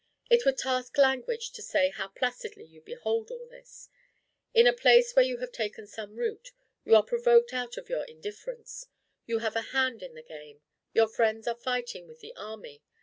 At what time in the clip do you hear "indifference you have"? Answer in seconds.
8.05-9.55